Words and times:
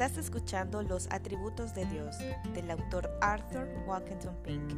Estás 0.00 0.16
escuchando 0.16 0.82
Los 0.82 1.08
Atributos 1.10 1.74
de 1.74 1.84
Dios 1.84 2.16
del 2.54 2.70
autor 2.70 3.10
Arthur 3.20 3.68
Walkington 3.86 4.42
Pink. 4.42 4.72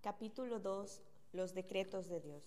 Capítulo 0.00 0.58
2. 0.58 1.00
Los 1.30 1.54
decretos 1.54 2.08
de 2.08 2.18
Dios. 2.18 2.42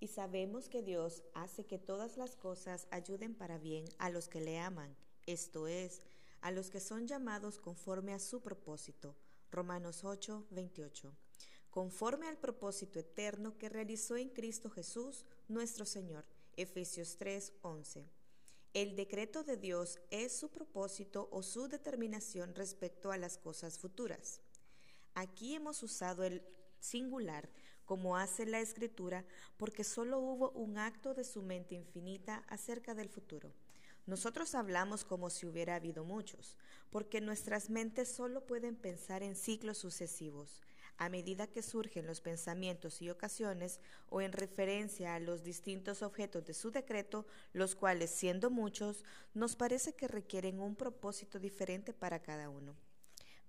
Y 0.00 0.06
sabemos 0.06 0.70
que 0.70 0.82
Dios 0.82 1.24
hace 1.34 1.66
que 1.66 1.76
todas 1.78 2.16
las 2.16 2.36
cosas 2.36 2.88
ayuden 2.90 3.34
para 3.34 3.58
bien 3.58 3.84
a 3.98 4.08
los 4.08 4.28
que 4.28 4.40
le 4.40 4.58
aman, 4.58 4.96
esto 5.26 5.68
es, 5.68 6.00
a 6.40 6.50
los 6.52 6.70
que 6.70 6.80
son 6.80 7.06
llamados 7.06 7.58
conforme 7.58 8.14
a 8.14 8.18
su 8.18 8.40
propósito. 8.40 9.14
Romanos 9.50 10.04
8, 10.04 10.46
28 10.52 11.27
conforme 11.78 12.26
al 12.26 12.36
propósito 12.36 12.98
eterno 12.98 13.56
que 13.56 13.68
realizó 13.68 14.16
en 14.16 14.30
Cristo 14.30 14.68
Jesús, 14.68 15.24
nuestro 15.46 15.84
Señor. 15.84 16.24
Efesios 16.56 17.16
3, 17.18 17.52
11. 17.62 18.04
El 18.74 18.96
decreto 18.96 19.44
de 19.44 19.56
Dios 19.56 20.00
es 20.10 20.36
su 20.36 20.48
propósito 20.50 21.28
o 21.30 21.44
su 21.44 21.68
determinación 21.68 22.52
respecto 22.56 23.12
a 23.12 23.16
las 23.16 23.38
cosas 23.38 23.78
futuras. 23.78 24.40
Aquí 25.14 25.54
hemos 25.54 25.84
usado 25.84 26.24
el 26.24 26.42
singular 26.80 27.48
como 27.84 28.16
hace 28.16 28.44
la 28.44 28.58
escritura 28.58 29.24
porque 29.56 29.84
solo 29.84 30.18
hubo 30.18 30.50
un 30.50 30.78
acto 30.78 31.14
de 31.14 31.22
su 31.22 31.42
mente 31.42 31.76
infinita 31.76 32.42
acerca 32.48 32.96
del 32.96 33.08
futuro. 33.08 33.52
Nosotros 34.04 34.56
hablamos 34.56 35.04
como 35.04 35.30
si 35.30 35.46
hubiera 35.46 35.76
habido 35.76 36.02
muchos, 36.02 36.56
porque 36.90 37.20
nuestras 37.20 37.70
mentes 37.70 38.08
solo 38.08 38.44
pueden 38.46 38.74
pensar 38.74 39.22
en 39.22 39.36
ciclos 39.36 39.78
sucesivos 39.78 40.60
a 40.98 41.08
medida 41.08 41.46
que 41.46 41.62
surgen 41.62 42.06
los 42.06 42.20
pensamientos 42.20 43.00
y 43.00 43.08
ocasiones 43.08 43.80
o 44.10 44.20
en 44.20 44.32
referencia 44.32 45.14
a 45.14 45.20
los 45.20 45.44
distintos 45.44 46.02
objetos 46.02 46.44
de 46.44 46.54
su 46.54 46.70
decreto, 46.72 47.24
los 47.52 47.74
cuales, 47.76 48.10
siendo 48.10 48.50
muchos, 48.50 49.04
nos 49.32 49.56
parece 49.56 49.94
que 49.94 50.08
requieren 50.08 50.60
un 50.60 50.74
propósito 50.74 51.38
diferente 51.38 51.94
para 51.94 52.20
cada 52.20 52.50
uno. 52.50 52.74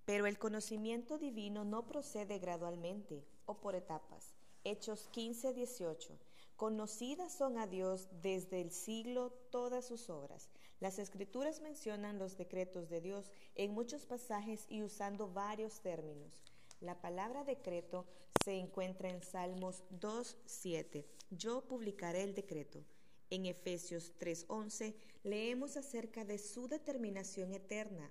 Pero 0.05 0.27
el 0.27 0.37
conocimiento 0.37 1.17
divino 1.17 1.65
no 1.65 1.85
procede 1.85 2.39
gradualmente 2.39 3.25
o 3.45 3.59
por 3.59 3.75
etapas. 3.75 4.33
Hechos 4.63 5.07
15, 5.11 5.53
18. 5.53 6.19
Conocidas 6.55 7.33
son 7.33 7.57
a 7.57 7.67
Dios 7.67 8.09
desde 8.21 8.61
el 8.61 8.71
siglo 8.71 9.31
todas 9.49 9.85
sus 9.85 10.09
obras. 10.09 10.49
Las 10.79 10.99
escrituras 10.99 11.61
mencionan 11.61 12.19
los 12.19 12.37
decretos 12.37 12.89
de 12.89 13.01
Dios 13.01 13.31
en 13.55 13.71
muchos 13.71 14.05
pasajes 14.05 14.65
y 14.69 14.83
usando 14.83 15.31
varios 15.31 15.79
términos. 15.79 16.41
La 16.81 17.01
palabra 17.01 17.43
decreto 17.43 18.05
se 18.43 18.53
encuentra 18.53 19.09
en 19.09 19.21
Salmos 19.21 19.83
2.7. 19.99 21.05
Yo 21.29 21.67
publicaré 21.67 22.23
el 22.23 22.33
decreto. 22.33 22.85
En 23.29 23.45
Efesios 23.45 24.13
3.11 24.17 24.95
leemos 25.23 25.75
acerca 25.75 26.23
de 26.23 26.37
su 26.37 26.69
determinación 26.69 27.53
eterna. 27.53 28.09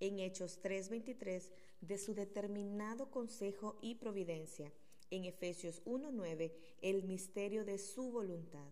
En 0.00 0.18
Hechos 0.18 0.60
3.23 0.62 1.50
de 1.80 1.96
su 1.98 2.14
determinado 2.14 3.10
consejo 3.10 3.78
y 3.80 3.94
providencia. 3.94 4.70
En 5.10 5.24
Efesios 5.24 5.82
1.9 5.86 6.52
el 6.82 7.04
misterio 7.04 7.64
de 7.64 7.78
su 7.78 8.10
voluntad. 8.10 8.68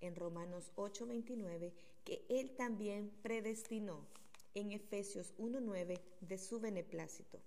En 0.00 0.16
Romanos 0.16 0.72
8.29 0.76 1.72
que 2.02 2.24
Él 2.30 2.56
también 2.56 3.10
predestinó. 3.22 4.06
En 4.54 4.72
Efesios 4.72 5.34
1.9 5.36 6.00
de 6.22 6.38
su 6.38 6.60
beneplácito. 6.60 7.42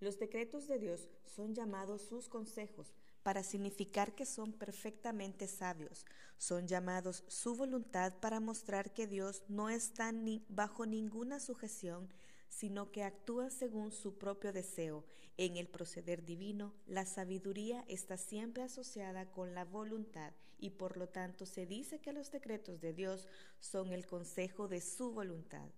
Los 0.00 0.18
decretos 0.18 0.66
de 0.66 0.78
Dios 0.78 1.08
son 1.26 1.54
llamados 1.54 2.00
sus 2.00 2.26
consejos 2.28 2.94
para 3.22 3.42
significar 3.42 4.14
que 4.14 4.24
son 4.24 4.54
perfectamente 4.54 5.46
sabios. 5.46 6.06
Son 6.38 6.66
llamados 6.66 7.22
su 7.28 7.54
voluntad 7.54 8.14
para 8.18 8.40
mostrar 8.40 8.94
que 8.94 9.06
Dios 9.06 9.42
no 9.48 9.68
está 9.68 10.10
bajo 10.48 10.86
ninguna 10.86 11.38
sujeción, 11.38 12.08
sino 12.48 12.90
que 12.90 13.04
actúa 13.04 13.50
según 13.50 13.92
su 13.92 14.16
propio 14.16 14.54
deseo. 14.54 15.04
En 15.36 15.58
el 15.58 15.68
proceder 15.68 16.24
divino, 16.24 16.74
la 16.86 17.04
sabiduría 17.04 17.84
está 17.86 18.16
siempre 18.16 18.62
asociada 18.62 19.30
con 19.30 19.54
la 19.54 19.66
voluntad 19.66 20.32
y 20.58 20.70
por 20.70 20.96
lo 20.96 21.08
tanto 21.08 21.44
se 21.44 21.66
dice 21.66 22.00
que 22.00 22.14
los 22.14 22.30
decretos 22.30 22.80
de 22.80 22.94
Dios 22.94 23.28
son 23.58 23.92
el 23.92 24.06
consejo 24.06 24.66
de 24.66 24.80
su 24.80 25.12
voluntad. 25.12 25.68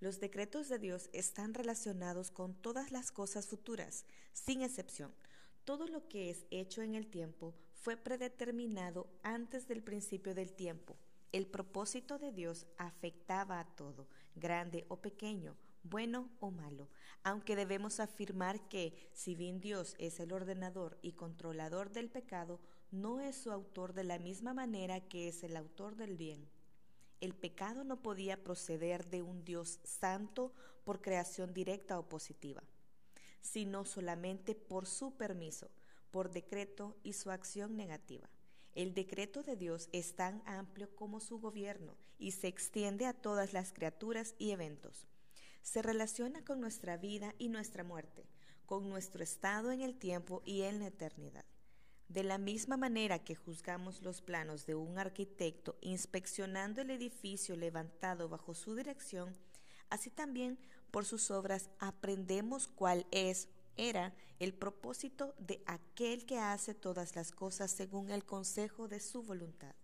Los 0.00 0.20
decretos 0.20 0.68
de 0.68 0.78
Dios 0.78 1.08
están 1.12 1.54
relacionados 1.54 2.30
con 2.30 2.54
todas 2.54 2.92
las 2.92 3.12
cosas 3.12 3.46
futuras, 3.46 4.04
sin 4.32 4.62
excepción. 4.62 5.14
Todo 5.64 5.86
lo 5.86 6.08
que 6.08 6.30
es 6.30 6.44
hecho 6.50 6.82
en 6.82 6.94
el 6.94 7.06
tiempo 7.06 7.54
fue 7.72 7.96
predeterminado 7.96 9.08
antes 9.22 9.66
del 9.66 9.82
principio 9.82 10.34
del 10.34 10.52
tiempo. 10.52 10.96
El 11.32 11.46
propósito 11.46 12.18
de 12.18 12.32
Dios 12.32 12.66
afectaba 12.76 13.60
a 13.60 13.66
todo, 13.76 14.06
grande 14.34 14.84
o 14.88 15.00
pequeño, 15.00 15.56
bueno 15.82 16.30
o 16.40 16.50
malo, 16.50 16.88
aunque 17.22 17.56
debemos 17.56 18.00
afirmar 18.00 18.68
que, 18.68 19.10
si 19.12 19.34
bien 19.34 19.60
Dios 19.60 19.94
es 19.98 20.18
el 20.20 20.32
ordenador 20.32 20.98
y 21.02 21.12
controlador 21.12 21.92
del 21.92 22.10
pecado, 22.10 22.60
no 22.90 23.20
es 23.20 23.36
su 23.36 23.50
autor 23.50 23.92
de 23.92 24.04
la 24.04 24.18
misma 24.18 24.54
manera 24.54 25.00
que 25.00 25.28
es 25.28 25.42
el 25.44 25.56
autor 25.56 25.96
del 25.96 26.16
bien. 26.16 26.48
El 27.20 27.34
pecado 27.34 27.84
no 27.84 28.02
podía 28.02 28.42
proceder 28.42 29.08
de 29.08 29.22
un 29.22 29.44
Dios 29.44 29.80
santo 29.84 30.52
por 30.84 31.00
creación 31.00 31.54
directa 31.54 31.98
o 31.98 32.08
positiva, 32.08 32.62
sino 33.40 33.84
solamente 33.84 34.54
por 34.54 34.86
su 34.86 35.16
permiso, 35.16 35.70
por 36.10 36.30
decreto 36.30 36.96
y 37.02 37.14
su 37.14 37.30
acción 37.30 37.76
negativa. 37.76 38.28
El 38.74 38.92
decreto 38.92 39.42
de 39.42 39.56
Dios 39.56 39.88
es 39.92 40.16
tan 40.16 40.42
amplio 40.46 40.94
como 40.96 41.20
su 41.20 41.38
gobierno 41.38 41.96
y 42.18 42.32
se 42.32 42.48
extiende 42.48 43.06
a 43.06 43.12
todas 43.12 43.52
las 43.52 43.72
criaturas 43.72 44.34
y 44.38 44.50
eventos. 44.50 45.06
Se 45.62 45.80
relaciona 45.80 46.44
con 46.44 46.60
nuestra 46.60 46.96
vida 46.96 47.34
y 47.38 47.48
nuestra 47.48 47.84
muerte, 47.84 48.26
con 48.66 48.88
nuestro 48.88 49.22
estado 49.22 49.70
en 49.70 49.80
el 49.80 49.96
tiempo 49.96 50.42
y 50.44 50.62
en 50.62 50.80
la 50.80 50.88
eternidad. 50.88 51.44
De 52.08 52.22
la 52.22 52.38
misma 52.38 52.76
manera 52.76 53.18
que 53.18 53.34
juzgamos 53.34 54.02
los 54.02 54.20
planos 54.20 54.66
de 54.66 54.74
un 54.74 54.98
arquitecto 54.98 55.76
inspeccionando 55.80 56.82
el 56.82 56.90
edificio 56.90 57.56
levantado 57.56 58.28
bajo 58.28 58.54
su 58.54 58.74
dirección, 58.74 59.36
así 59.90 60.10
también 60.10 60.58
por 60.90 61.04
sus 61.04 61.30
obras 61.30 61.70
aprendemos 61.78 62.68
cuál 62.68 63.06
es, 63.10 63.48
era, 63.76 64.14
el 64.38 64.54
propósito 64.54 65.34
de 65.38 65.62
aquel 65.66 66.26
que 66.26 66.38
hace 66.38 66.74
todas 66.74 67.16
las 67.16 67.32
cosas 67.32 67.70
según 67.70 68.10
el 68.10 68.24
consejo 68.24 68.86
de 68.86 69.00
su 69.00 69.22
voluntad. 69.22 69.74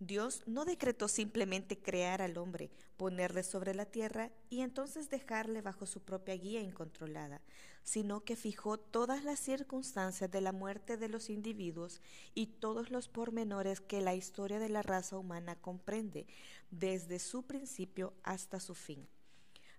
Dios 0.00 0.42
no 0.46 0.64
decretó 0.64 1.08
simplemente 1.08 1.76
crear 1.76 2.22
al 2.22 2.38
hombre, 2.38 2.70
ponerle 2.96 3.42
sobre 3.42 3.74
la 3.74 3.84
tierra 3.84 4.30
y 4.48 4.60
entonces 4.60 5.10
dejarle 5.10 5.60
bajo 5.60 5.86
su 5.86 6.00
propia 6.02 6.36
guía 6.36 6.60
incontrolada, 6.60 7.42
sino 7.82 8.22
que 8.22 8.36
fijó 8.36 8.78
todas 8.78 9.24
las 9.24 9.40
circunstancias 9.40 10.30
de 10.30 10.40
la 10.40 10.52
muerte 10.52 10.98
de 10.98 11.08
los 11.08 11.30
individuos 11.30 12.00
y 12.32 12.46
todos 12.46 12.90
los 12.90 13.08
pormenores 13.08 13.80
que 13.80 14.00
la 14.00 14.14
historia 14.14 14.60
de 14.60 14.68
la 14.68 14.82
raza 14.82 15.18
humana 15.18 15.56
comprende, 15.56 16.28
desde 16.70 17.18
su 17.18 17.42
principio 17.42 18.14
hasta 18.22 18.60
su 18.60 18.76
fin. 18.76 19.08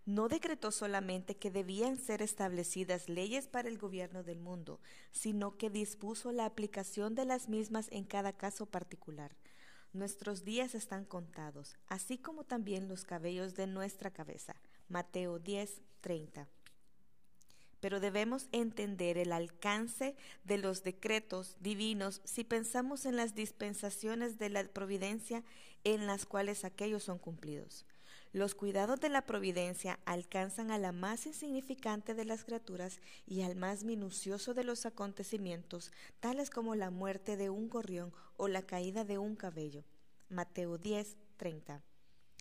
No 0.06 0.28
decretó 0.28 0.72
solamente 0.72 1.38
que 1.38 1.52
debían 1.52 1.98
ser 1.98 2.22
establecidas 2.22 3.08
leyes 3.08 3.48
para 3.48 3.70
el 3.70 3.78
gobierno 3.78 4.24
del 4.24 4.40
mundo, 4.40 4.82
sino 5.12 5.56
que 5.56 5.70
dispuso 5.70 6.34
la 6.34 6.46
aplicación 6.46 7.16
de 7.16 7.24
las 7.24 7.48
mismas 7.48 7.88
en 7.92 8.04
cada 8.04 8.34
caso 8.34 8.66
particular. 8.66 9.34
Nuestros 9.92 10.44
días 10.46 10.76
están 10.76 11.04
contados, 11.04 11.76
así 11.88 12.20
como 12.20 12.44
también 12.44 12.88
los 12.88 13.06
cabellos 13.06 13.56
de 13.56 13.66
nuestra 13.66 14.12
cabeza. 14.12 14.56
Mateo 14.88 15.40
10, 15.40 15.82
30. 16.02 16.48
Pero 17.80 18.00
debemos 18.00 18.48
entender 18.52 19.18
el 19.18 19.32
alcance 19.32 20.16
de 20.44 20.60
los 20.60 20.84
decretos 20.84 21.58
divinos 21.60 22.22
si 22.24 22.44
pensamos 22.44 23.06
en 23.06 23.16
las 23.16 23.34
dispensaciones 23.34 24.38
de 24.38 24.50
la 24.50 24.64
providencia 24.66 25.44
en 25.84 26.06
las 26.06 26.28
cuales 26.28 26.66
aquellos 26.66 27.04
son 27.04 27.18
cumplidos. 27.18 27.86
Los 28.32 28.54
cuidados 28.54 29.00
de 29.00 29.10
la 29.10 29.24
providencia 29.24 30.00
alcanzan 30.06 30.70
a 30.70 30.78
la 30.78 30.92
más 30.92 31.26
insignificante 31.26 32.14
de 32.14 32.26
las 32.26 32.44
criaturas 32.44 33.00
y 33.26 33.42
al 33.42 33.56
más 33.56 33.84
minucioso 33.84 34.54
de 34.54 34.64
los 34.64 34.86
acontecimientos, 34.86 35.92
tales 36.20 36.52
como 36.52 36.76
la 36.76 36.92
muerte 36.92 37.38
de 37.38 37.50
un 37.50 37.70
gorrión 37.70 38.14
o 38.38 38.48
la 38.48 38.62
caída 38.62 39.04
de 39.04 39.18
un 39.18 39.36
cabello. 39.36 39.84
Mateo 40.30 40.78
10, 40.78 41.18
30. 41.38 41.82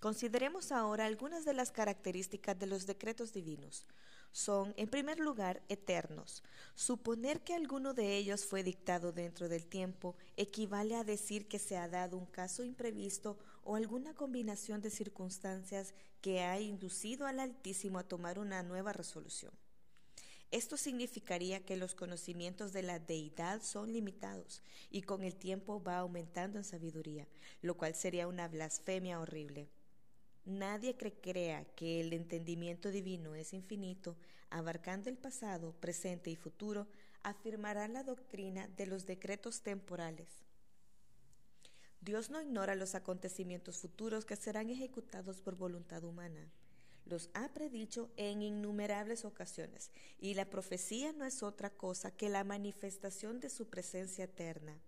Consideremos 0.02 0.73
ahora 0.73 1.06
algunas 1.06 1.46
de 1.46 1.55
las 1.55 1.73
características 1.73 2.58
de 2.58 2.67
los 2.67 2.85
decretos 2.85 3.32
divinos 3.32 3.87
son, 4.32 4.75
en 4.76 4.88
primer 4.88 5.19
lugar, 5.19 5.62
eternos. 5.69 6.42
Suponer 6.75 7.40
que 7.40 7.54
alguno 7.54 7.94
de 7.94 8.16
ellos 8.16 8.44
fue 8.44 8.62
dictado 8.62 9.12
dentro 9.12 9.48
del 9.48 9.66
tiempo 9.66 10.16
equivale 10.36 10.94
a 10.96 11.04
decir 11.04 11.48
que 11.48 11.58
se 11.58 11.76
ha 11.76 11.88
dado 11.88 12.16
un 12.16 12.26
caso 12.26 12.62
imprevisto 12.62 13.38
o 13.64 13.76
alguna 13.76 14.14
combinación 14.14 14.80
de 14.80 14.90
circunstancias 14.90 15.94
que 16.20 16.40
ha 16.40 16.60
inducido 16.60 17.26
al 17.26 17.40
Altísimo 17.40 17.98
a 17.98 18.08
tomar 18.08 18.38
una 18.38 18.62
nueva 18.62 18.92
resolución. 18.92 19.52
Esto 20.50 20.78
significaría 20.78 21.64
que 21.64 21.76
los 21.76 21.94
conocimientos 21.94 22.72
de 22.72 22.82
la 22.82 22.98
deidad 22.98 23.62
son 23.62 23.92
limitados 23.92 24.62
y 24.90 25.02
con 25.02 25.22
el 25.22 25.36
tiempo 25.36 25.82
va 25.82 25.98
aumentando 25.98 26.58
en 26.58 26.64
sabiduría, 26.64 27.28
lo 27.60 27.76
cual 27.76 27.94
sería 27.94 28.26
una 28.26 28.48
blasfemia 28.48 29.20
horrible. 29.20 29.69
Nadie 30.49 30.97
crea 30.97 31.67
que 31.77 32.00
el 32.00 32.15
entendimiento 32.15 32.91
divino 32.91 33.35
es 33.35 33.53
infinito, 33.53 34.17
abarcando 34.49 35.11
el 35.11 35.19
pasado, 35.19 35.75
presente 35.79 36.31
y 36.31 36.37
futuro, 36.37 36.87
afirmará 37.23 37.87
la 37.87 38.03
doctrina 38.03 38.67
de 38.69 38.87
los 38.87 39.05
decretos 39.05 39.61
temporales. 39.61 40.47
Dios 42.00 42.31
no 42.31 42.41
ignora 42.41 42.77
los 42.77 42.95
acontecimientos 42.95 43.77
futuros 43.77 44.25
que 44.25 44.37
serán 44.37 44.71
ejecutados 44.71 45.43
por 45.43 45.55
voluntad 45.55 46.03
humana. 46.03 46.50
Los 47.05 47.29
ha 47.35 47.53
predicho 47.53 48.11
en 48.17 48.41
innumerables 48.41 49.27
ocasiones, 49.27 49.91
y 50.19 50.33
la 50.33 50.49
profecía 50.49 51.12
no 51.12 51.27
es 51.27 51.43
otra 51.43 51.69
cosa 51.69 52.11
que 52.11 52.31
la 52.31 52.43
manifestación 52.43 53.39
de 53.39 53.50
su 53.50 53.69
presencia 53.69 54.25
eterna. 54.25 54.81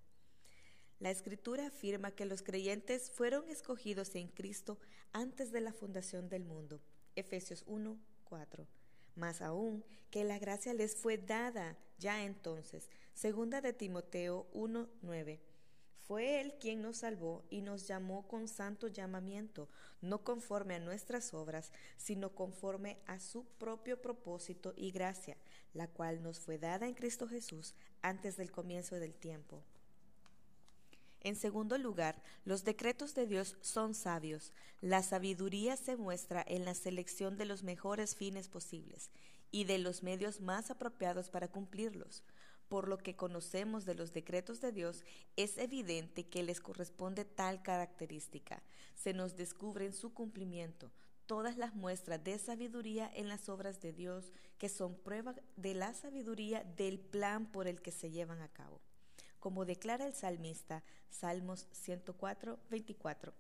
La 1.00 1.10
escritura 1.10 1.68
afirma 1.68 2.10
que 2.10 2.26
los 2.26 2.42
creyentes 2.42 3.10
fueron 3.10 3.48
escogidos 3.48 4.14
en 4.16 4.28
Cristo 4.28 4.78
antes 5.12 5.50
de 5.50 5.62
la 5.62 5.72
fundación 5.72 6.28
del 6.28 6.44
mundo. 6.44 6.78
Efesios 7.16 7.64
1, 7.66 7.98
4. 8.24 8.66
Más 9.16 9.40
aún, 9.40 9.82
que 10.10 10.24
la 10.24 10.38
gracia 10.38 10.74
les 10.74 10.94
fue 10.94 11.16
dada 11.16 11.78
ya 11.98 12.22
entonces. 12.22 12.90
Segunda 13.14 13.62
de 13.62 13.72
Timoteo 13.72 14.46
1, 14.52 14.90
9. 15.00 15.40
Fue 16.00 16.42
Él 16.42 16.54
quien 16.60 16.82
nos 16.82 16.98
salvó 16.98 17.44
y 17.48 17.62
nos 17.62 17.86
llamó 17.86 18.28
con 18.28 18.46
santo 18.46 18.86
llamamiento, 18.88 19.70
no 20.02 20.22
conforme 20.22 20.74
a 20.74 20.80
nuestras 20.80 21.32
obras, 21.32 21.72
sino 21.96 22.34
conforme 22.34 22.98
a 23.06 23.20
su 23.20 23.44
propio 23.44 24.02
propósito 24.02 24.74
y 24.76 24.90
gracia, 24.90 25.38
la 25.72 25.88
cual 25.88 26.22
nos 26.22 26.40
fue 26.40 26.58
dada 26.58 26.86
en 26.86 26.94
Cristo 26.94 27.26
Jesús 27.26 27.74
antes 28.02 28.36
del 28.36 28.50
comienzo 28.50 28.96
del 28.96 29.14
tiempo. 29.14 29.62
En 31.22 31.36
segundo 31.36 31.76
lugar, 31.76 32.22
los 32.46 32.64
decretos 32.64 33.14
de 33.14 33.26
Dios 33.26 33.58
son 33.60 33.94
sabios. 33.94 34.54
La 34.80 35.02
sabiduría 35.02 35.76
se 35.76 35.96
muestra 35.96 36.42
en 36.46 36.64
la 36.64 36.74
selección 36.74 37.36
de 37.36 37.44
los 37.44 37.62
mejores 37.62 38.16
fines 38.16 38.48
posibles 38.48 39.10
y 39.50 39.64
de 39.64 39.78
los 39.78 40.02
medios 40.02 40.40
más 40.40 40.70
apropiados 40.70 41.28
para 41.28 41.48
cumplirlos. 41.48 42.22
Por 42.68 42.88
lo 42.88 42.96
que 42.96 43.16
conocemos 43.16 43.84
de 43.84 43.96
los 43.96 44.14
decretos 44.14 44.62
de 44.62 44.72
Dios, 44.72 45.04
es 45.36 45.58
evidente 45.58 46.26
que 46.26 46.42
les 46.42 46.60
corresponde 46.60 47.26
tal 47.26 47.62
característica. 47.62 48.62
Se 48.94 49.12
nos 49.12 49.36
descubre 49.36 49.84
en 49.84 49.92
su 49.92 50.14
cumplimiento 50.14 50.90
todas 51.26 51.58
las 51.58 51.74
muestras 51.74 52.24
de 52.24 52.38
sabiduría 52.38 53.10
en 53.14 53.28
las 53.28 53.50
obras 53.50 53.80
de 53.82 53.92
Dios, 53.92 54.32
que 54.56 54.70
son 54.70 54.96
prueba 54.96 55.34
de 55.56 55.74
la 55.74 55.92
sabiduría 55.92 56.64
del 56.64 56.98
plan 56.98 57.44
por 57.44 57.68
el 57.68 57.82
que 57.82 57.92
se 57.92 58.10
llevan 58.10 58.40
a 58.40 58.48
cabo 58.48 58.80
como 59.40 59.64
declara 59.64 60.06
el 60.06 60.14
salmista, 60.14 60.84
Salmos 61.08 61.66
104, 61.72 62.58
24. 62.70 63.32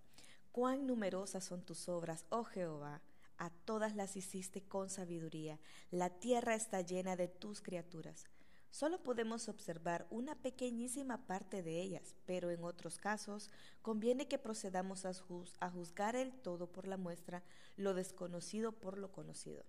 Cuán 0.50 0.86
numerosas 0.86 1.44
son 1.44 1.62
tus 1.62 1.88
obras, 1.88 2.24
oh 2.30 2.44
Jehová, 2.44 3.02
a 3.36 3.50
todas 3.50 3.94
las 3.94 4.16
hiciste 4.16 4.62
con 4.62 4.90
sabiduría, 4.90 5.60
la 5.90 6.10
tierra 6.10 6.54
está 6.54 6.80
llena 6.80 7.16
de 7.16 7.28
tus 7.28 7.62
criaturas. 7.62 8.26
Solo 8.70 9.02
podemos 9.02 9.48
observar 9.48 10.06
una 10.10 10.36
pequeñísima 10.36 11.26
parte 11.26 11.62
de 11.62 11.80
ellas, 11.80 12.14
pero 12.24 12.50
en 12.50 12.64
otros 12.64 12.98
casos 12.98 13.50
conviene 13.82 14.28
que 14.28 14.38
procedamos 14.38 15.04
a, 15.04 15.70
juzgar 15.70 16.14
el 16.14 16.32
todo 16.32 16.70
por 16.70 16.86
la 16.86 16.96
muestra, 16.96 17.42
lo 17.76 17.94
desconocido 17.94 18.72
por 18.72 18.96
lo 18.96 19.10
conocido. 19.10 19.64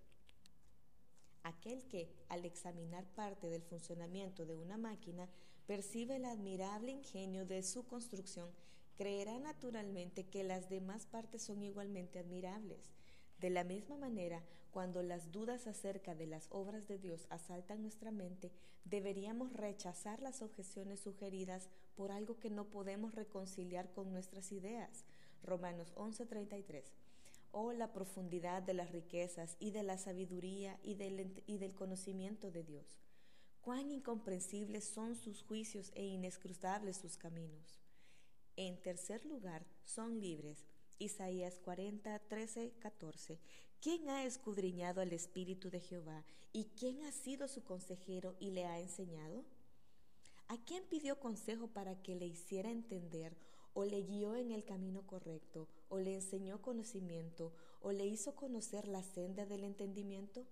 Aquel 1.44 1.88
que, 1.88 2.14
al 2.30 2.46
examinar 2.46 3.06
parte 3.06 3.50
del 3.50 3.64
funcionamiento 3.64 4.46
de 4.46 4.56
una 4.56 4.78
máquina, 4.78 5.28
percibe 5.72 6.18
el 6.18 6.26
admirable 6.26 6.92
ingenio 6.92 7.46
de 7.46 7.64
su 7.64 7.88
construcción, 7.88 8.50
creerá 8.98 9.40
naturalmente 9.40 10.26
que 10.26 10.44
las 10.44 10.70
demás 10.70 11.06
partes 11.06 11.44
son 11.44 11.64
igualmente 11.64 12.20
admirables. 12.20 12.92
De 13.40 13.50
la 13.50 13.64
misma 13.64 13.96
manera, 13.96 14.44
cuando 14.72 15.02
las 15.02 15.32
dudas 15.32 15.68
acerca 15.68 16.14
de 16.14 16.28
las 16.28 16.48
obras 16.50 16.90
de 16.90 16.98
Dios 16.98 17.26
asaltan 17.30 17.84
nuestra 17.84 18.12
mente, 18.12 18.52
deberíamos 18.84 19.54
rechazar 19.54 20.22
las 20.22 20.42
objeciones 20.42 21.00
sugeridas 21.00 21.70
por 21.96 22.12
algo 22.12 22.38
que 22.38 22.50
no 22.50 22.66
podemos 22.66 23.16
reconciliar 23.16 23.94
con 23.94 24.12
nuestras 24.12 24.52
ideas. 24.52 25.06
Romanos 25.42 25.94
11:33. 25.96 26.84
Oh, 27.54 27.72
la 27.72 27.94
profundidad 27.94 28.62
de 28.62 28.74
las 28.74 28.92
riquezas 28.92 29.56
y 29.58 29.72
de 29.72 29.84
la 29.84 29.98
sabiduría 29.98 30.78
y 30.84 30.96
del, 30.96 31.42
y 31.48 31.60
del 31.60 31.74
conocimiento 31.74 32.52
de 32.52 32.64
Dios 32.66 32.98
cuán 33.62 33.92
incomprensibles 33.92 34.84
son 34.84 35.16
sus 35.16 35.44
juicios 35.44 35.92
e 35.94 36.04
inescrutables 36.04 36.98
sus 36.98 37.18
caminos. 37.18 37.80
En 38.58 38.82
tercer 38.82 39.26
lugar, 39.26 39.66
son 39.86 40.20
libres. 40.20 40.66
Isaías 41.00 41.60
40, 41.60 42.20
13, 42.20 42.74
14. 42.80 43.40
¿Quién 43.80 44.10
ha 44.10 44.26
escudriñado 44.26 45.02
el 45.02 45.14
Espíritu 45.14 45.70
de 45.70 45.80
Jehová? 45.80 46.24
¿Y 46.54 46.66
quién 46.78 47.02
ha 47.04 47.12
sido 47.12 47.48
su 47.48 47.64
consejero 47.64 48.36
y 48.40 48.52
le 48.52 48.66
ha 48.66 48.80
enseñado? 48.80 49.44
¿A 50.48 50.58
quién 50.66 50.84
pidió 50.90 51.20
consejo 51.20 51.68
para 51.68 52.02
que 52.04 52.16
le 52.16 52.28
hiciera 52.28 52.70
entender, 52.70 53.38
o 53.74 53.86
le 53.86 54.02
guió 54.02 54.36
en 54.36 54.52
el 54.52 54.66
camino 54.66 55.08
correcto, 55.08 55.68
o 55.88 55.98
le 55.98 56.16
enseñó 56.16 56.62
conocimiento, 56.62 57.54
o 57.82 57.94
le 57.94 58.06
hizo 58.06 58.36
conocer 58.36 58.88
la 58.88 59.02
senda 59.02 59.46
del 59.46 59.64
entendimiento? 59.64 60.46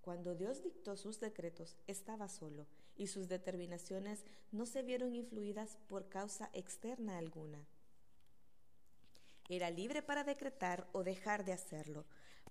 Cuando 0.00 0.34
Dios 0.34 0.62
dictó 0.62 0.96
sus 0.96 1.20
decretos, 1.20 1.76
estaba 1.86 2.28
solo 2.28 2.66
y 2.96 3.08
sus 3.08 3.28
determinaciones 3.28 4.24
no 4.52 4.66
se 4.66 4.82
vieron 4.82 5.14
influidas 5.14 5.78
por 5.86 6.08
causa 6.08 6.50
externa 6.52 7.18
alguna. 7.18 7.66
Era 9.48 9.70
libre 9.70 10.02
para 10.02 10.24
decretar 10.24 10.88
o 10.92 11.04
dejar 11.04 11.44
de 11.44 11.52
hacerlo, 11.52 12.04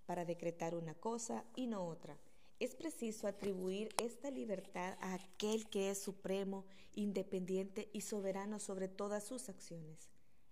para 0.06 0.26
decretar 0.26 0.74
una 0.74 0.96
cosa 0.96 1.44
y 1.56 1.68
no 1.68 1.86
otra. 1.86 2.18
Es 2.60 2.74
preciso 2.76 3.28
atribuir 3.28 3.90
esta 4.02 4.32
libertad 4.32 4.98
a 5.00 5.14
aquel 5.14 5.70
que 5.70 5.92
es 5.92 6.00
supremo, 6.00 6.66
independiente 6.96 7.90
y 7.94 8.02
soberano 8.02 8.60
sobre 8.60 8.88
todas 8.88 9.24
sus 9.24 9.48
acciones. 9.48 10.10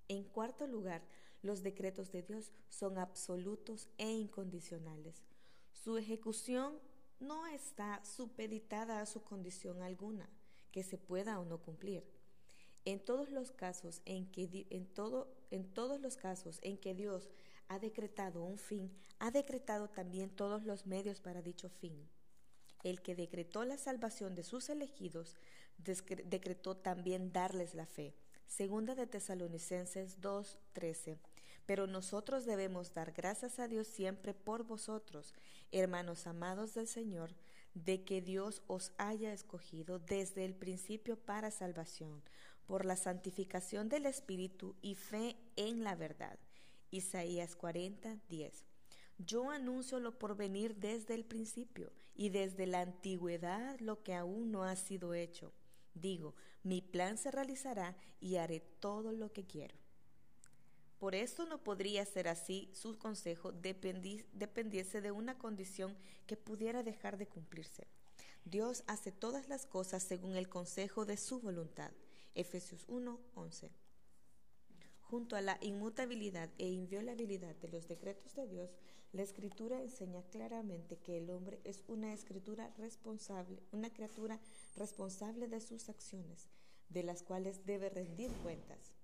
En 0.07 0.23
cuarto 0.23 0.67
lugar, 0.67 1.01
los 1.41 1.63
decretos 1.63 2.11
de 2.11 2.21
Dios 2.21 2.51
son 2.69 2.99
absolutos 2.99 3.89
e 3.97 4.11
incondicionales. 4.11 5.23
Su 5.85 5.97
ejecución 5.99 6.79
no 7.19 7.45
está 7.45 8.03
supeditada 8.03 9.01
a 9.01 9.05
su 9.05 9.21
condición 9.21 9.83
alguna, 9.83 10.27
que 10.71 10.81
se 10.81 10.97
pueda 10.97 11.39
o 11.39 11.45
no 11.45 11.59
cumplir. 11.59 12.03
En 12.85 12.99
todos 12.99 13.29
los 13.29 13.51
casos 13.51 14.01
en 14.03 14.25
que, 14.31 14.47
Dios 16.95 17.29
ha 17.67 17.77
decretado 17.77 18.41
un 18.43 18.57
fin, 18.57 18.91
ha 19.19 19.29
decretado 19.29 19.87
también 19.87 20.31
todos 20.31 20.63
los 20.65 20.87
medios 20.87 21.21
para 21.21 21.43
dicho 21.43 21.69
fin. 21.69 22.09
El 22.83 23.03
que 23.03 23.13
decretó 23.13 23.63
la 23.63 23.77
salvación 23.77 24.33
de 24.33 24.41
sus 24.41 24.69
elegidos, 24.69 25.35
decretó 25.77 26.77
también 26.77 27.31
darles 27.31 27.75
la 27.75 27.85
fe. 27.85 28.15
Segunda 28.47 28.95
de 28.95 29.05
Tesalonicenses 29.05 30.19
2:13. 30.19 31.19
Pero 31.65 31.87
nosotros 31.87 32.45
debemos 32.45 32.93
dar 32.93 33.11
gracias 33.11 33.59
a 33.59 33.67
Dios 33.67 33.87
siempre 33.87 34.33
por 34.33 34.63
vosotros, 34.63 35.33
hermanos 35.71 36.27
amados 36.27 36.73
del 36.73 36.87
Señor, 36.87 37.35
de 37.73 38.03
que 38.03 38.21
Dios 38.21 38.61
os 38.67 38.91
haya 38.97 39.33
escogido 39.33 39.99
desde 39.99 40.45
el 40.45 40.53
principio 40.53 41.17
para 41.17 41.51
salvación, 41.51 42.21
por 42.65 42.85
la 42.85 42.95
santificación 42.95 43.89
del 43.89 44.05
Espíritu 44.05 44.75
y 44.81 44.95
fe 44.95 45.35
en 45.55 45.83
la 45.83 45.95
verdad. 45.95 46.39
Isaías 46.91 47.55
40, 47.55 48.17
10. 48.29 48.65
Yo 49.17 49.49
anuncio 49.49 49.99
lo 49.99 50.17
por 50.17 50.35
venir 50.35 50.75
desde 50.75 51.13
el 51.13 51.25
principio 51.25 51.91
y 52.15 52.29
desde 52.29 52.67
la 52.67 52.81
antigüedad 52.81 53.79
lo 53.79 54.03
que 54.03 54.13
aún 54.13 54.51
no 54.51 54.63
ha 54.63 54.75
sido 54.75 55.13
hecho. 55.13 55.53
Digo, 55.93 56.35
mi 56.63 56.81
plan 56.81 57.17
se 57.17 57.31
realizará 57.31 57.95
y 58.19 58.35
haré 58.35 58.59
todo 58.59 59.13
lo 59.13 59.31
que 59.31 59.45
quiero. 59.45 59.75
Por 60.99 61.13
esto 61.13 61.45
no 61.45 61.61
podría 61.61 62.05
ser 62.05 62.27
así 62.27 62.69
su 62.73 62.97
consejo 62.97 63.51
dependiese 63.51 65.01
de 65.01 65.11
una 65.11 65.37
condición 65.37 65.95
que 66.25 66.37
pudiera 66.37 66.83
dejar 66.83 67.17
de 67.17 67.27
cumplirse. 67.27 67.87
Dios 68.45 68.83
hace 68.87 69.11
todas 69.11 69.49
las 69.49 69.65
cosas 69.65 70.03
según 70.03 70.35
el 70.35 70.47
consejo 70.47 71.05
de 71.05 71.17
su 71.17 71.39
voluntad. 71.41 71.91
Efesios 72.33 72.85
1, 72.87 73.19
11. 73.35 73.71
Junto 75.01 75.35
a 75.35 75.41
la 75.41 75.57
inmutabilidad 75.61 76.49
e 76.57 76.67
inviolabilidad 76.67 77.55
de 77.55 77.67
los 77.67 77.87
decretos 77.87 78.35
de 78.35 78.47
Dios, 78.47 78.69
la 79.11 79.21
escritura 79.21 79.81
enseña 79.81 80.23
claramente 80.23 80.97
que 80.97 81.17
el 81.17 81.29
hombre 81.29 81.61
es 81.63 81.83
una 81.87 82.13
escritura 82.13 82.73
responsable, 82.77 83.61
una 83.71 83.89
criatura 83.93 84.39
responsable 84.75 85.47
de 85.47 85.61
sus 85.61 85.89
acciones, 85.89 86.49
de 86.89 87.03
las 87.03 87.23
cuales 87.23 87.65
debe 87.65 87.89
rendir 87.89 88.31
cuentas. 88.43 88.94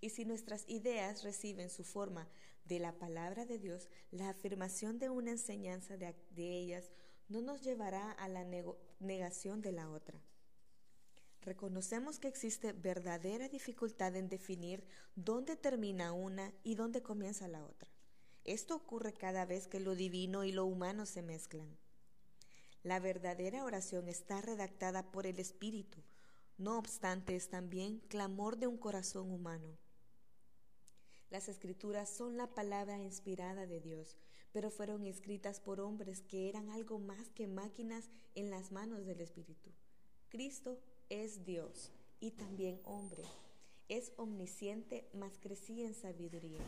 Y 0.00 0.10
si 0.10 0.24
nuestras 0.24 0.64
ideas 0.68 1.22
reciben 1.24 1.70
su 1.70 1.84
forma 1.84 2.28
de 2.64 2.78
la 2.78 2.98
palabra 2.98 3.46
de 3.46 3.58
Dios, 3.58 3.88
la 4.10 4.28
afirmación 4.28 4.98
de 4.98 5.10
una 5.10 5.32
enseñanza 5.32 5.96
de, 5.96 6.14
ellas 6.36 6.90
no 7.28 7.40
nos 7.40 7.62
llevará 7.62 8.12
a 8.12 8.28
la 8.28 8.44
negación 9.00 9.60
de 9.60 9.72
la 9.72 9.90
otra. 9.90 10.20
Reconocemos 11.40 12.18
que 12.18 12.28
existe 12.28 12.72
verdadera 12.72 13.48
dificultad 13.48 14.14
en 14.16 14.28
definir 14.28 14.84
dónde 15.14 15.56
termina 15.56 16.12
una 16.12 16.52
y 16.62 16.74
dónde 16.74 17.02
comienza 17.02 17.48
la 17.48 17.64
otra. 17.64 17.90
Esto 18.44 18.76
ocurre 18.76 19.14
cada 19.14 19.44
vez 19.46 19.66
que 19.66 19.80
lo 19.80 19.94
divino 19.94 20.44
y 20.44 20.52
lo 20.52 20.64
humano 20.64 21.06
se 21.06 21.22
mezclan. 21.22 21.76
La 22.82 23.00
verdadera 23.00 23.64
oración 23.64 24.08
está 24.08 24.40
redactada 24.40 25.10
por 25.10 25.26
el 25.26 25.38
Espíritu, 25.38 26.02
no 26.58 26.76
obstante 26.76 27.36
es 27.36 27.50
también 27.50 28.00
clamor 28.08 28.56
de 28.56 28.66
un 28.66 28.78
corazón 28.78 29.30
humano. 29.30 29.78
Las 31.30 31.48
escrituras 31.48 32.08
son 32.08 32.36
la 32.36 32.46
palabra 32.54 32.98
inspirada 32.98 33.66
de 33.66 33.80
Dios, 33.80 34.16
pero 34.52 34.70
fueron 34.70 35.06
escritas 35.06 35.60
por 35.60 35.80
hombres 35.80 36.22
que 36.22 36.48
eran 36.48 36.70
algo 36.70 36.98
más 36.98 37.28
que 37.30 37.46
máquinas 37.46 38.08
en 38.34 38.50
las 38.50 38.72
manos 38.72 39.04
del 39.04 39.20
Espíritu. 39.20 39.70
Cristo 40.30 40.78
es 41.10 41.44
Dios 41.44 41.92
y 42.20 42.30
también 42.30 42.80
hombre. 42.84 43.22
Es 43.88 44.12
omnisciente, 44.16 45.08
mas 45.12 45.38
crecía 45.38 45.86
en 45.86 45.94
sabiduría. 45.94 46.60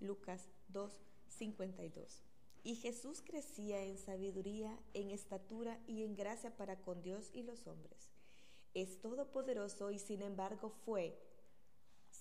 Lucas 0.00 0.48
2, 0.68 0.92
52. 1.28 2.22
Y 2.62 2.76
Jesús 2.76 3.22
crecía 3.22 3.82
en 3.84 3.98
sabiduría, 3.98 4.76
en 4.94 5.10
estatura 5.10 5.78
y 5.86 6.02
en 6.02 6.16
gracia 6.16 6.56
para 6.56 6.80
con 6.80 7.02
Dios 7.02 7.30
y 7.32 7.42
los 7.42 7.66
hombres. 7.66 8.10
Es 8.72 9.00
todopoderoso 9.00 9.90
y 9.90 9.98
sin 9.98 10.22
embargo 10.22 10.70
fue, 10.84 11.16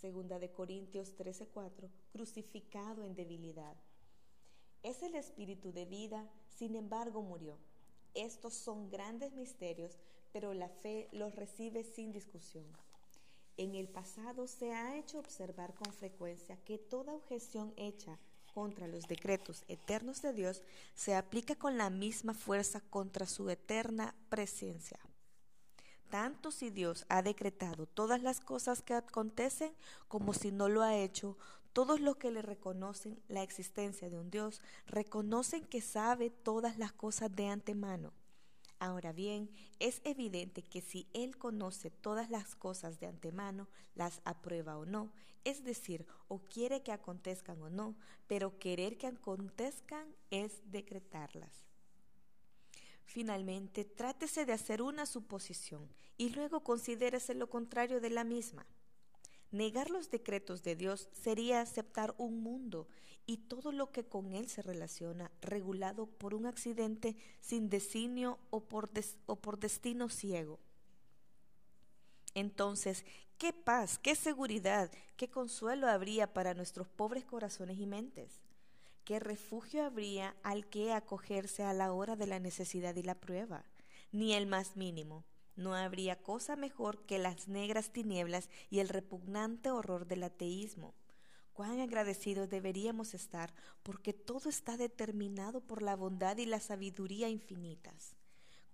segunda 0.03 0.37
de 0.37 0.51
Corintios 0.51 1.15
13:4, 1.15 1.89
crucificado 2.11 3.05
en 3.05 3.15
debilidad. 3.15 3.77
Es 4.81 5.01
el 5.01 5.15
espíritu 5.15 5.71
de 5.71 5.85
vida, 5.85 6.29
sin 6.57 6.75
embargo 6.75 7.21
murió. 7.21 7.57
Estos 8.13 8.53
son 8.53 8.89
grandes 8.89 9.31
misterios, 9.31 9.97
pero 10.33 10.53
la 10.53 10.67
fe 10.67 11.07
los 11.13 11.33
recibe 11.37 11.85
sin 11.85 12.11
discusión. 12.11 12.65
En 13.55 13.75
el 13.75 13.87
pasado 13.87 14.45
se 14.45 14.73
ha 14.73 14.97
hecho 14.97 15.19
observar 15.19 15.73
con 15.73 15.93
frecuencia 15.93 16.57
que 16.65 16.77
toda 16.77 17.15
objeción 17.15 17.73
hecha 17.77 18.19
contra 18.53 18.89
los 18.89 19.07
decretos 19.07 19.63
eternos 19.69 20.21
de 20.21 20.33
Dios 20.33 20.63
se 20.95 21.15
aplica 21.15 21.55
con 21.55 21.77
la 21.77 21.89
misma 21.89 22.33
fuerza 22.33 22.81
contra 22.89 23.25
su 23.25 23.49
eterna 23.49 24.13
presencia. 24.27 24.99
Tanto 26.13 26.51
si 26.51 26.69
Dios 26.69 27.07
ha 27.09 27.23
decretado 27.23 27.87
todas 27.87 28.21
las 28.21 28.39
cosas 28.39 28.83
que 28.83 28.93
acontecen 28.93 29.73
como 30.07 30.35
si 30.35 30.51
no 30.51 30.69
lo 30.69 30.83
ha 30.83 30.95
hecho, 30.95 31.39
todos 31.73 31.99
los 31.99 32.17
que 32.17 32.29
le 32.29 32.43
reconocen 32.43 33.19
la 33.29 33.41
existencia 33.41 34.11
de 34.11 34.19
un 34.19 34.29
Dios 34.29 34.61
reconocen 34.85 35.65
que 35.65 35.81
sabe 35.81 36.29
todas 36.29 36.77
las 36.77 36.91
cosas 36.93 37.35
de 37.35 37.47
antemano. 37.47 38.13
Ahora 38.77 39.11
bien, 39.11 39.49
es 39.79 40.01
evidente 40.03 40.61
que 40.61 40.81
si 40.81 41.07
Él 41.13 41.35
conoce 41.35 41.89
todas 41.89 42.29
las 42.29 42.53
cosas 42.53 42.99
de 42.99 43.07
antemano, 43.07 43.67
las 43.95 44.21
aprueba 44.23 44.77
o 44.77 44.85
no, 44.85 45.11
es 45.45 45.63
decir, 45.63 46.05
o 46.27 46.41
quiere 46.41 46.83
que 46.83 46.91
acontezcan 46.91 47.59
o 47.63 47.71
no, 47.71 47.95
pero 48.27 48.59
querer 48.59 48.99
que 48.99 49.07
acontezcan 49.07 50.05
es 50.29 50.61
decretarlas. 50.71 51.62
Finalmente, 53.13 53.85
trátese 53.85 54.43
de 54.43 54.53
hacer 54.53 54.81
una 54.81 55.05
suposición 55.05 55.87
y 56.17 56.29
luego 56.29 56.63
considérese 56.63 57.35
lo 57.35 57.47
contrario 57.47 58.01
de 58.01 58.09
la 58.09 58.23
misma. 58.23 58.65
Negar 59.51 59.91
los 59.91 60.09
decretos 60.09 60.63
de 60.63 60.75
Dios 60.75 61.09
sería 61.13 61.61
aceptar 61.61 62.15
un 62.17 62.41
mundo 62.41 62.87
y 63.27 63.37
todo 63.37 63.71
lo 63.71 63.91
que 63.91 64.03
con 64.03 64.33
él 64.33 64.49
se 64.49 64.63
relaciona 64.63 65.29
regulado 65.43 66.07
por 66.07 66.33
un 66.33 66.47
accidente 66.47 67.15
sin 67.39 67.69
designio 67.69 68.39
o 68.49 68.61
por, 68.61 68.89
o 69.27 69.35
por 69.35 69.59
destino 69.59 70.09
ciego. 70.09 70.59
Entonces, 72.33 73.05
¿qué 73.37 73.53
paz, 73.53 73.99
qué 73.99 74.15
seguridad, 74.15 74.91
qué 75.17 75.29
consuelo 75.29 75.87
habría 75.87 76.33
para 76.33 76.55
nuestros 76.55 76.87
pobres 76.87 77.25
corazones 77.25 77.77
y 77.77 77.85
mentes? 77.85 78.42
¿Qué 79.05 79.19
refugio 79.19 79.83
habría 79.83 80.33
al 80.43 80.65
que 80.69 80.93
acogerse 80.93 81.63
a 81.63 81.73
la 81.73 81.91
hora 81.91 82.15
de 82.15 82.25
la 82.25 82.39
necesidad 82.39 82.95
y 82.95 83.03
la 83.03 83.15
prueba? 83.15 83.65
Ni 84.13 84.33
el 84.33 84.47
más 84.47 84.77
mínimo. 84.77 85.25
No 85.57 85.75
habría 85.75 86.21
cosa 86.21 86.55
mejor 86.55 87.05
que 87.05 87.19
las 87.19 87.49
negras 87.49 87.91
tinieblas 87.91 88.49
y 88.69 88.79
el 88.79 88.87
repugnante 88.87 89.71
horror 89.71 90.07
del 90.07 90.23
ateísmo. 90.23 90.95
Cuán 91.51 91.81
agradecidos 91.81 92.49
deberíamos 92.49 93.13
estar 93.13 93.53
porque 93.83 94.13
todo 94.13 94.49
está 94.49 94.77
determinado 94.77 95.59
por 95.59 95.81
la 95.81 95.97
bondad 95.97 96.37
y 96.37 96.45
la 96.45 96.61
sabiduría 96.61 97.27
infinitas. 97.27 98.15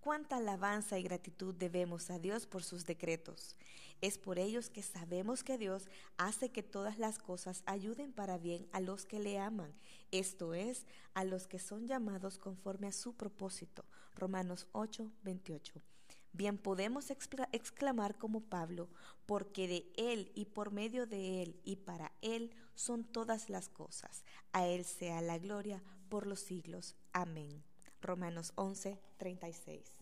Cuánta 0.01 0.37
alabanza 0.37 0.97
y 0.97 1.03
gratitud 1.03 1.53
debemos 1.55 2.09
a 2.09 2.19
Dios 2.19 2.47
por 2.47 2.63
sus 2.63 2.85
decretos. 2.85 3.57
Es 4.01 4.17
por 4.17 4.39
ellos 4.39 4.69
que 4.69 4.81
sabemos 4.81 5.43
que 5.43 5.57
Dios 5.57 5.89
hace 6.17 6.49
que 6.49 6.63
todas 6.63 6.97
las 6.99 7.19
cosas 7.19 7.63
ayuden 7.65 8.13
para 8.13 8.37
bien 8.37 8.65
a 8.71 8.79
los 8.79 9.05
que 9.05 9.19
le 9.19 9.39
aman, 9.39 9.73
esto 10.11 10.53
es, 10.53 10.85
a 11.13 11.25
los 11.25 11.47
que 11.47 11.59
son 11.59 11.85
llamados 11.85 12.37
conforme 12.37 12.87
a 12.87 12.93
su 12.93 13.13
propósito. 13.13 13.83
Romanos 14.15 14.67
8, 14.71 15.11
28. 15.23 15.81
Bien 16.31 16.57
podemos 16.57 17.09
exclamar 17.09 18.17
como 18.17 18.41
Pablo, 18.41 18.87
porque 19.25 19.67
de 19.67 19.91
Él 19.97 20.31
y 20.33 20.45
por 20.45 20.71
medio 20.71 21.07
de 21.07 21.41
Él 21.41 21.59
y 21.65 21.75
para 21.75 22.13
Él 22.21 22.51
son 22.75 23.03
todas 23.03 23.49
las 23.49 23.67
cosas. 23.67 24.23
A 24.53 24.65
Él 24.65 24.85
sea 24.85 25.21
la 25.21 25.39
gloria 25.39 25.83
por 26.07 26.25
los 26.25 26.39
siglos. 26.39 26.95
Amén. 27.11 27.68
Romanos 28.01 28.53
11, 28.55 28.97
36. 29.17 29.98